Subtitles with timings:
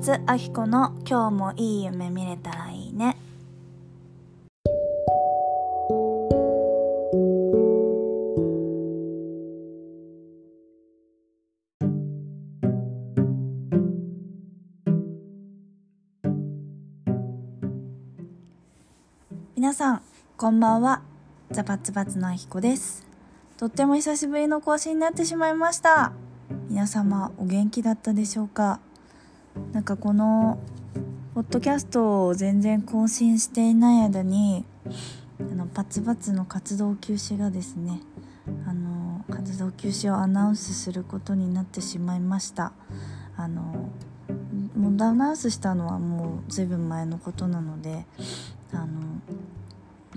[0.00, 3.18] パッツパッツあひこの今日もいい夢見れたらいいね。
[19.54, 20.02] 皆さん
[20.38, 21.02] こんばんは。
[21.50, 23.06] ザパッツパツのあひこです。
[23.58, 26.14] とっても久しぶりの更新になってしまいました。
[26.70, 28.80] 皆様お元気だったでしょうか？
[29.72, 30.58] なんかこの
[31.34, 34.64] ポッドキャストを全然更新していない間に
[35.40, 38.00] あのパツパツの活動休止がですね
[38.66, 42.72] あの活動休止をアナウンスすることになってしまいました。
[43.36, 43.90] あの
[44.76, 48.04] もうアナウンスしたのはもうずいぶん前のことなので
[48.72, 49.00] あの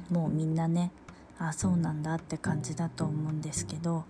[0.10, 0.92] もうみんなね
[1.40, 4.06] あそうなんだって感じだと思うんですけど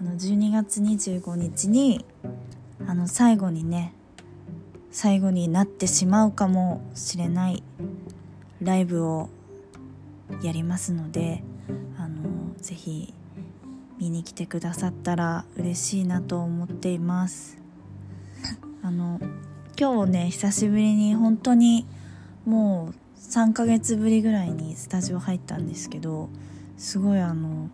[0.00, 2.04] あの12月25日に
[2.86, 3.92] あの最後にね
[4.90, 7.62] 最後になってしまうかもしれない
[8.62, 9.28] ライブを
[10.42, 11.42] やりますので
[11.98, 13.12] あのぜひ
[13.98, 17.58] 見に来てくださったら嬉しいなと思っています。
[18.82, 19.20] あの
[19.78, 21.86] 今日ね久しぶりに本当に
[22.46, 26.28] もう3ヶ月ぶりぐらいにスタジオ入ったんですけど
[26.76, 27.68] すごいあの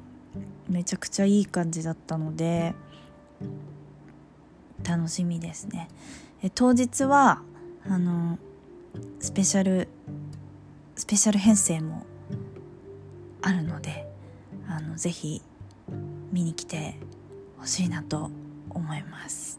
[0.69, 2.75] めちゃくちゃいい感じだったので
[4.83, 5.89] 楽しみですね。
[6.45, 7.41] え当日は
[7.89, 8.39] あの
[9.19, 9.89] スペシャル
[10.95, 12.05] スペシャル編成も
[13.41, 14.07] あるので
[14.69, 15.41] あのぜひ
[16.33, 16.97] 見に来て
[17.57, 18.31] ほしいなと
[18.69, 19.59] 思います。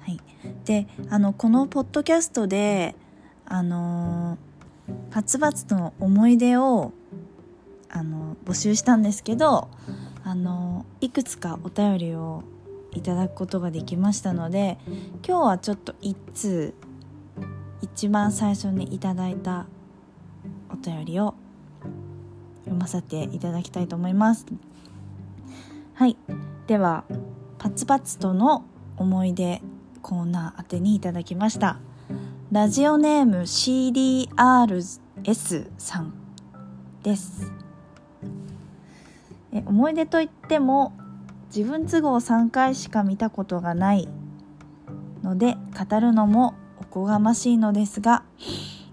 [0.00, 0.20] はい、
[0.64, 2.96] であのこのポッドキャストで
[3.46, 4.38] あの
[5.12, 6.92] パツパツの思い出を
[7.88, 9.68] あの募集したんですけど
[10.24, 12.42] あのいくつかお便りを
[12.92, 14.78] いただくことができましたので
[15.26, 16.74] 今日はちょっと1通
[17.82, 19.66] 一番最初にいただいた
[20.70, 21.34] お便りを
[22.64, 24.46] 読ませていただきたいと思います。
[25.94, 26.16] はい。
[26.66, 27.04] では
[27.58, 28.64] パツパツとの
[28.96, 29.60] 思い出
[30.02, 31.78] コーナー宛てにいただきました。
[32.52, 35.00] ラジオネーム CDRS
[35.78, 36.14] さん
[37.02, 37.52] です。
[39.52, 40.92] え思い出といっても
[41.54, 44.08] 自分都合3回しか見たことがない
[45.22, 45.56] ので
[45.90, 48.22] 語るのもおこがましいのですが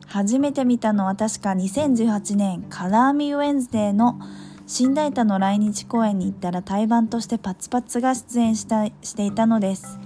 [0.08, 4.20] 初めて見たのは確か2018年カラーミウェンズデーの
[4.66, 10.00] 新大田の来日公演に行ったら対バンとしてパツパツが出演したしていたのです。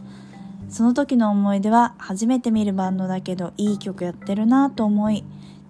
[0.70, 5.26] その時の思い出は初めて見るバンドだけどいい曲やってるなぁと思い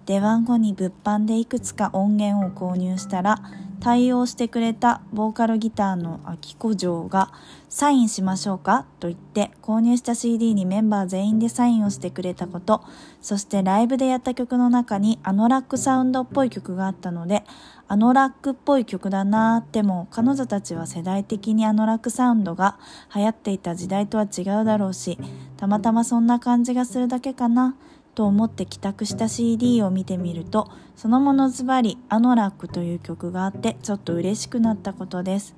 [0.06, 3.38] 出番後に物販でいくつか音源を購入したら
[3.82, 7.32] 対応してくれたボーカルギターの秋子城が
[7.68, 12.84] サインしましょうかと言って購入した CD にメンバー全員でサインをしてくれたこと
[13.20, 17.42] そしてライブでやった曲の中にアノラックサウンドっぽい曲があったので
[17.88, 22.78] アノラックっぽい曲だなーでも彼女たちは世代的にアノラックサウンドが
[23.12, 25.18] 流行っていた時代とは違うだろうし
[25.56, 27.74] たまたまそんな感じがするだけかな。
[28.14, 35.54] と思って帰宅した CD を見てみるとそのものズバリ「アノラック」という曲があってちょっと嬉しくなったことです。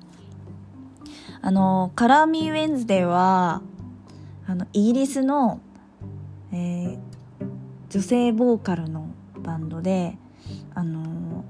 [1.41, 3.61] あのカラーミー・ウェンズデーは
[4.47, 5.59] あのイギリスの、
[6.51, 6.97] えー、
[7.89, 9.09] 女性ボーカルの
[9.43, 10.17] バンドで
[10.73, 11.43] あの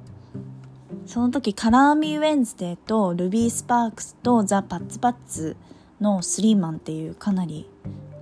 [1.06, 5.56] その時カラーミー・ウェンズデーとルビー・スパークスとザ・パッツパッツ
[6.02, 7.70] のスリーマンっていうかなり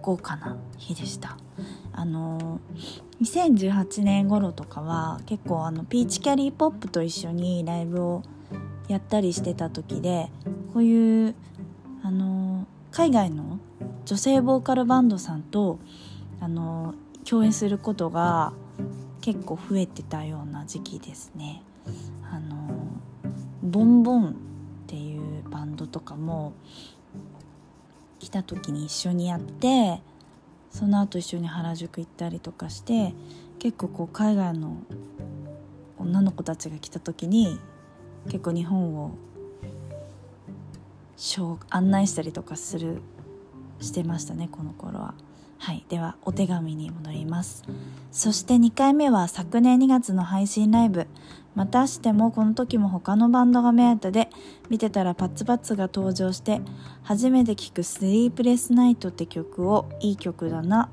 [0.01, 1.37] 豪華な日でした。
[1.93, 2.59] あの
[3.21, 8.23] 2018年頃とかは結構あのピーチキャリーポップと一緒にライブを
[8.87, 10.29] やったりしてた時で
[10.73, 11.35] こういう
[12.03, 13.59] あの海外の
[14.05, 15.79] 女性ボーカルバンドさんと
[16.41, 18.53] あの共演することが
[19.21, 21.63] 結構増えてたような時期ですね。
[22.29, 22.83] あの
[23.63, 24.33] ボンボンっ
[24.87, 26.53] ていうバンドとかも
[28.19, 30.01] 来た時に一緒にやって
[30.73, 33.13] その後一緒に原宿行ったりとかして
[33.59, 34.77] 結構こう海外の
[35.99, 37.59] 女の子たちが来た時に
[38.25, 39.15] 結構日本を
[41.69, 43.01] 案内したりとかする
[43.79, 45.13] してましたねこの頃は。
[45.63, 45.85] はい。
[45.87, 47.63] ではお手紙に戻ります。
[48.11, 51.07] そして2回目は昨年2月の配信ライブ。
[51.55, 54.29] またしてもこの時も他のバンドが目当てで
[54.69, 56.59] 見てたらパッツパッツが登場して
[57.03, 60.89] 初めて聴く「スリープレスナイト」って曲をいい曲だな。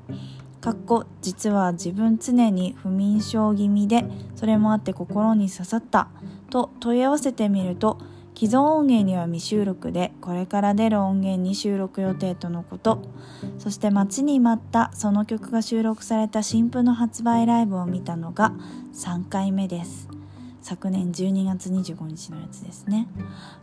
[0.61, 6.07] かっこ実は自分常に不眠症気味でそれもあって心に刺さった。
[6.49, 7.97] と問い合わせてみると
[8.41, 13.03] 既存音源には未収録でこれから出る音源に収録予定とのこと。
[13.59, 18.53] そして待ちに待ったその曲が収録された新譜の発売ライブを見たのが
[18.95, 20.09] 3回目です。
[20.59, 23.07] 昨年12月25日のやつですね。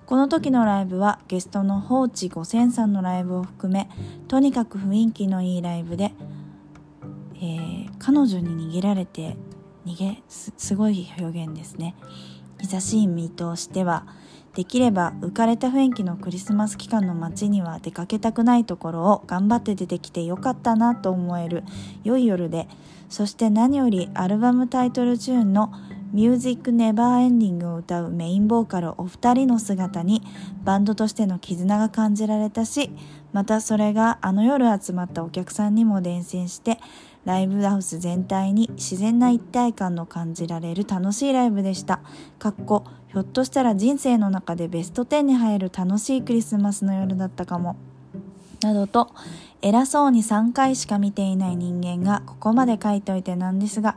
[0.06, 3.90] この時のライブはゲストの放置五千さんのライブを含め
[4.28, 6.14] とにかく雰囲気のいいライブで、
[7.34, 9.36] えー、彼女に逃げられて
[9.84, 11.96] 逃げすすごい表現ですね。
[12.60, 14.06] 久しい身としては
[14.54, 21.64] できれば浮かれた雰囲気のクリスマス期間の街には出かけたくないところを頑張って出てきてよかったなと思える
[22.04, 22.66] 良い夜で
[23.08, 25.72] そして何よりアルバムタイトルチューンの
[26.12, 30.22] 「ミュージックネバーエンディングを歌うメインボーカルお二人の姿に
[30.64, 32.90] バンドとしての絆が感じられたし
[33.32, 36.78] またそれがあの夜集まったお客さんにも伝染して
[37.28, 42.00] ライブハウス全体に自然な一体感の感じられる楽しいライブでした。
[42.38, 47.76] かっこひょっとしたら人生の中でベスト10に入る楽しいクリスマスの夜だったかも。
[48.62, 49.10] などと
[49.60, 53.96] 偉そうに3回しか見ていない人間がここまで書いておいてなんですが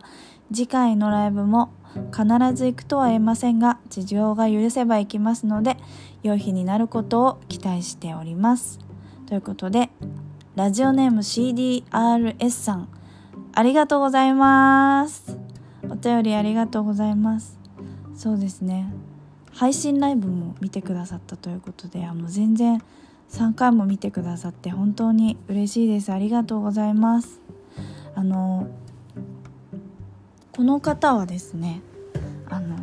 [0.54, 1.72] 次回のライブも
[2.12, 5.78] 必ず行くとは言えませんが事情が許せば行きますので
[6.22, 8.78] 良い日になることを期待しております
[9.25, 9.89] ということで
[10.56, 13.00] ラジオネーム CDRS さん
[13.53, 15.38] ありがとうございます。
[15.89, 17.59] お便りありがとうございます。
[18.15, 18.94] そうですね。
[19.51, 22.81] 配信ライブも見てくださったということであの全然
[23.30, 26.13] 3回も見てくださって本当に嬉しいです。
[26.13, 27.42] ありがとうございます。
[28.15, 28.68] あの
[30.54, 31.81] この方はですね
[32.50, 32.77] あの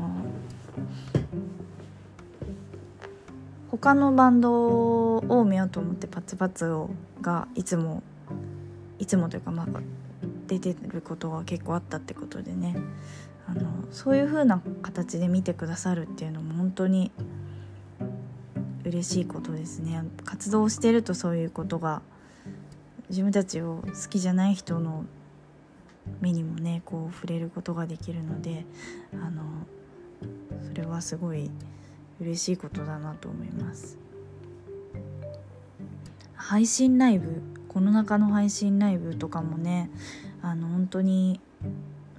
[3.71, 6.91] 他のバンドを見ようと思ってパツパツを
[7.23, 8.03] がいつも
[8.99, 9.67] いつもというかまあ
[10.49, 12.77] 出てることが結構あったってことでね。
[13.49, 17.11] あのそういう風な形で見てくださるっていうのも本当に
[18.85, 20.05] 嬉しいことですね。
[20.25, 22.03] 活動してるとそういうことが
[23.09, 25.06] 自分たちを好きじゃない人の
[26.21, 28.67] 目にもねこう触れることができるので
[29.15, 29.43] あの
[30.67, 31.50] それはすごい
[32.21, 33.99] 嬉しいことだなと思います。
[36.35, 39.91] 配信ライブこの中の配信ライブとかもね
[40.43, 41.40] あの本当に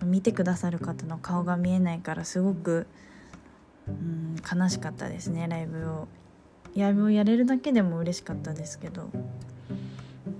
[0.04, 2.88] 見てくださる方の顔が見えないからすごく、
[3.88, 6.08] うん、悲しかったですねライブを。
[6.76, 9.10] ライブをやれるだけでも嬉しかったですけど。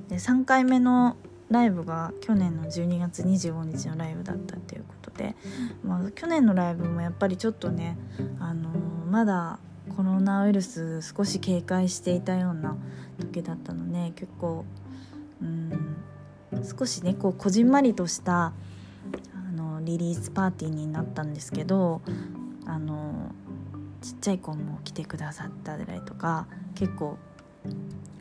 [0.10, 1.18] で3回目の
[1.50, 5.36] ライブが去年の12月25日のライブだったっていうことで、
[5.84, 7.98] まあ、去年のライブもやっぱりちょっとね、
[8.40, 8.76] あのー、
[9.10, 9.60] まだ
[9.96, 12.78] コロナウイルス少し警戒していたような
[13.20, 14.66] 時だったので結構
[15.42, 15.98] うん
[16.64, 18.54] 少しねこうこじんまりとした
[19.34, 22.02] あのリリースパーティーになったんですけど
[22.66, 23.32] あの
[24.02, 27.18] ちっちゃい子も来てくださったりとか結構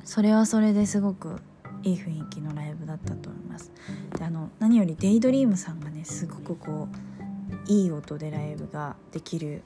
[0.05, 1.41] それはそれですごく
[1.83, 3.71] いい雰囲気のライブだったと思います。
[4.19, 9.63] であの何よりデイドリームさんがねすごくこういい音でライブができる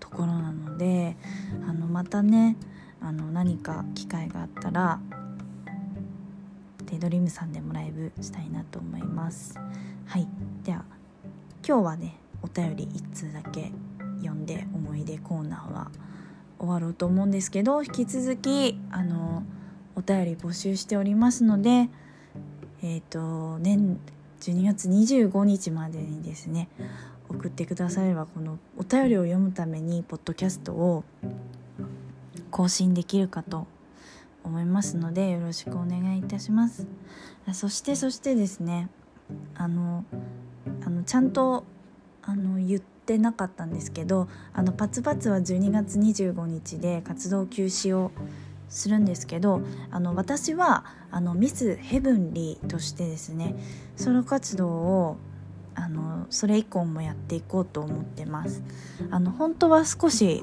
[0.00, 1.16] ところなので
[1.68, 2.56] あのまたね
[3.00, 5.00] あの何か機会があったら
[6.86, 9.58] デイドリームさんでもライブしたいなと思います。
[10.06, 10.26] はい。
[10.64, 10.84] では
[11.66, 13.72] 今日はねお便り1通だけ
[14.18, 15.90] 読んで思い出コーナーは
[16.58, 19.42] 終わろうと思うんですけど引き続きあの
[19.94, 21.88] お便り募集しておりますので
[22.82, 23.98] えっ、ー、と年
[24.40, 26.68] 12月25日までにですね
[27.28, 31.04] 送ってくださればこのお便りを読むためにポッドキャストを
[32.50, 33.66] 更新できるかと
[34.46, 36.86] 思いますのでよろしくお願いいたします。
[37.52, 38.88] そしてそしてですね
[39.54, 40.04] あの
[40.84, 41.64] あのちゃんと
[42.22, 48.10] あの言ってなかったんですけどあのパツパツは12月25日で活動休止を
[48.68, 49.60] するんですけど
[49.90, 53.54] あの私はあのミスヘブンリーとしてですね
[53.96, 55.16] ソロ活動を
[55.74, 58.62] あのそれ以降もやっていこうと思ってます。
[59.10, 60.42] あの本当は少し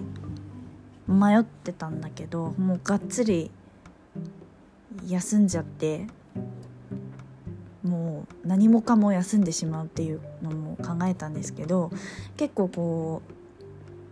[1.07, 3.51] 迷ってたんだけどもうがっつり
[5.07, 6.07] 休んじゃって
[7.83, 11.91] もう何もかも休んでしまうっていうのも考えたんですけど
[12.37, 13.21] 結構こ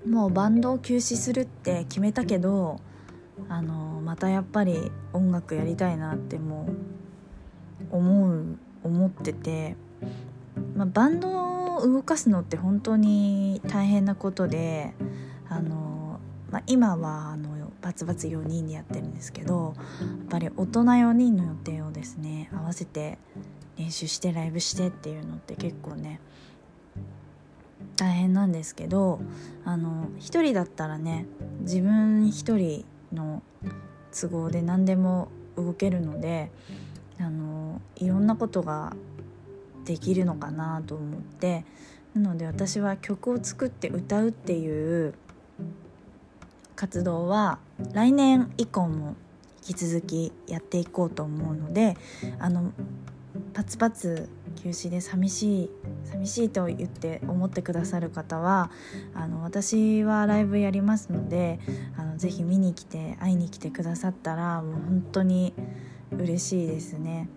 [0.06, 2.80] うもうバンドを休止するって決めたけど
[3.48, 6.68] あのまたやっぱり音楽やりたいなっても
[7.92, 9.76] う思う思ってて、
[10.76, 14.94] まあ、バンドを動かすのって本当に大変なことで
[15.50, 16.20] あの、
[16.50, 23.18] まあ、今はあのバツバツ4人でやってるんですけどやっぱり大人4人の予定をですね合わせて
[23.78, 26.20] 練習してライブしてっていうのって結構ね
[27.98, 29.20] 大変なんですけど
[29.66, 31.26] あの一人だったらね
[31.62, 33.42] 自分一人の
[34.12, 36.52] 都合で何でも動けるので
[37.20, 38.96] あのいろんなことが
[39.86, 41.66] できるのかなと思って
[42.14, 45.14] なので私は曲を作って歌うっていう
[46.82, 47.60] 活動は
[47.94, 49.16] 来年以降も
[49.68, 51.96] 引き続きやっていこうと思うので
[52.40, 52.72] あの
[53.54, 54.28] パツパツ
[54.64, 55.70] 休止で寂しい
[56.06, 58.72] 寂しいと言って思ってくださる方は
[59.14, 61.60] あの私はライブやりますので
[61.98, 65.54] あのぜひ見に来て会いに来てくださったらもう本当に
[66.18, 67.30] 嬉しいですね。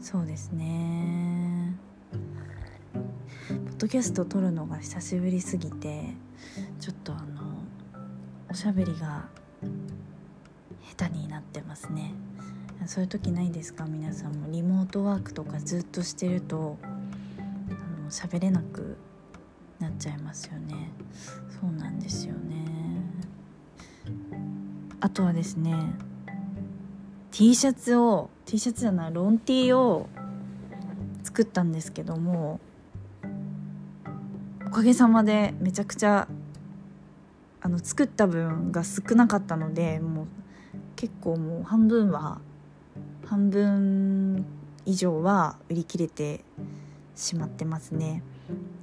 [0.00, 0.99] そうですね
[3.80, 6.12] ドキャスト撮るのが久しぶりすぎて
[6.80, 7.40] ちょっとあの
[8.50, 9.24] おしゃべりが
[10.98, 12.12] 下手になってますね。
[12.84, 13.86] そういう時ないですか？
[13.86, 14.50] 皆さんも。
[14.50, 18.98] リモートワークとかずっとしてるとあの喋れなく
[19.78, 20.90] なっちゃいますよね。
[21.58, 22.66] そうなんですよね。
[25.00, 25.74] あとはですね
[27.30, 30.06] T シャツを T シャツじゃないロン T を
[31.22, 32.60] 作ったんですけども
[34.80, 36.26] かげさまでめちゃくちゃ
[37.60, 40.26] あの作った分が少なかったのでもう
[40.96, 42.40] 結構もう半分は
[43.26, 44.46] 半分
[44.86, 46.42] 以上は売り切れて
[47.14, 48.22] しまってますね。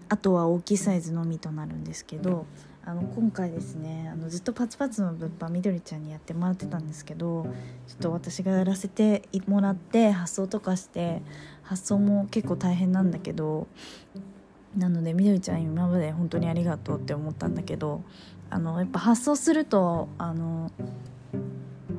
[0.08, 2.46] あとは大きいサイズのみとなるんですけど
[2.86, 7.48] あの今回ですねあのずっとパツパツの物販みどりちゃんにやってもらってたんですけど
[7.88, 11.22] ちょっと私がやらせてもらって発送とかして
[11.64, 13.68] 発送も結構大変なんだけど
[14.78, 18.04] なのでみどりちゃん今まで本当にありがとうって思ったんだけど
[18.50, 20.72] あのやっぱ発送するとあの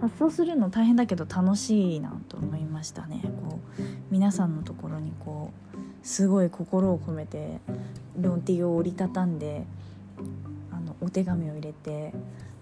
[0.00, 3.20] 発送するの大変だけど楽しいなと思いましたね。
[3.42, 7.60] こう皆さんのところにこうすごい心を込めて
[8.16, 9.64] ロンティーを折りたたんで
[10.70, 12.14] あのお手紙を入れて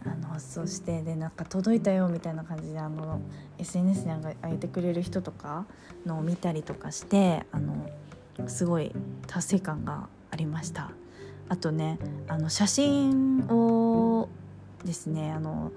[0.05, 3.21] あの発送してでなんか届いたよみたいな感じであの
[3.59, 5.67] SNS に上げてくれる人とか
[6.07, 7.89] のを見たりとかしてあの
[8.47, 8.93] すごい
[9.27, 10.91] 達成感がありました。
[11.49, 14.29] あとねあの写真を
[14.85, 15.73] ですねあの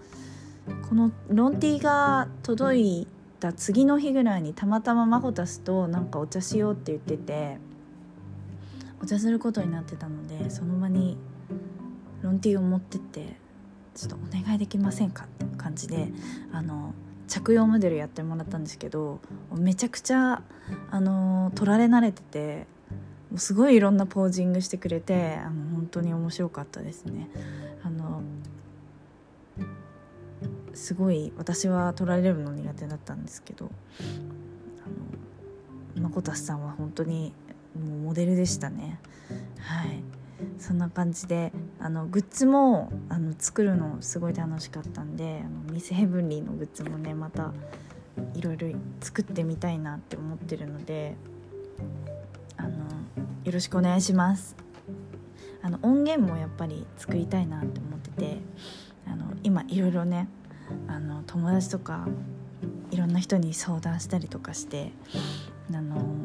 [0.87, 3.07] このロンティが届い
[3.39, 7.57] た次の日ぐらいにたまたまマコタスとなんかお茶しようって言ってて
[9.01, 11.17] お茶することになってたのでその場に
[12.21, 13.37] ロンティを持ってって
[13.95, 16.09] ちょっとお願いできませんかって感じで
[16.51, 16.93] あの
[17.29, 19.19] 着用モデルやってもらったんですけど
[19.55, 20.41] めちゃくちゃ
[20.91, 22.67] あの撮られ慣れてて
[23.37, 27.29] すごいいろんなポージングしてくれてあの本当に面白かったですね。
[27.83, 28.23] あの
[30.73, 33.69] すごい私は撮られるの苦手だったんですけど
[35.95, 37.33] あのまこたしさんは本当に
[37.77, 38.99] もうモデルでしたね
[39.59, 40.01] はい
[40.57, 47.51] そんな感じであのグッズもあの作るのすごい楽しかったんであのミスヘブンリーのグッズもねまた
[48.33, 48.69] いろいろ
[49.01, 51.15] 作ってみたいなって思ってるので
[52.57, 52.69] あの
[53.43, 54.55] よろしくお願いします。
[55.61, 58.37] あの音源もやっぱり作りたいなって思ってて
[59.05, 60.29] あの今いろいろね
[60.87, 62.07] あの友達とか
[62.91, 64.93] いろんな人に相談したりとかして
[65.73, 66.18] あの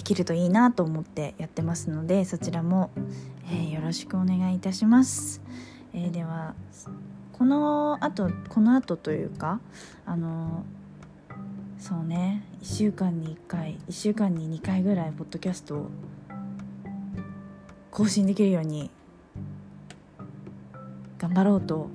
[0.00, 2.90] できるといいなと思ってやってますのでそちらも、
[3.52, 5.42] えー、よろしくお願いいたします。
[5.92, 6.54] えー、では
[7.34, 9.60] このあとこのあとというか
[10.06, 10.64] あの
[11.78, 15.90] そうね1週間に1回1週間に2回ぐらいポッドキャストを
[17.90, 18.90] 更新できるように
[21.18, 21.90] 頑張ろうと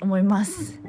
[0.00, 0.80] 思います。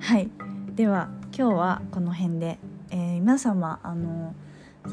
[0.00, 0.30] はい。
[0.74, 2.58] では今日はこの辺で、
[2.90, 4.34] えー、皆様あの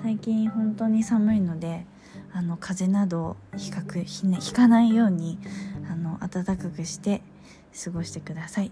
[0.02, 1.86] 最近本当に寒いので
[2.34, 5.38] あの風邪などひかくひ、ね、ひかないように
[5.90, 7.22] あの暖かくして
[7.84, 8.72] 過ごしてください。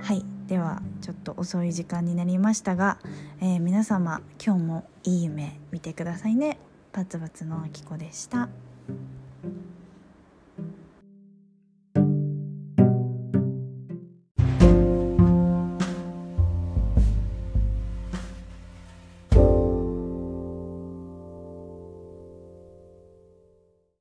[0.00, 0.24] はい。
[0.46, 2.98] ではちょっと遅い時間になりましたが、
[3.40, 6.58] えー、皆様今日もいい夢見てくださいね。
[6.92, 8.48] バツバツのあきこでした。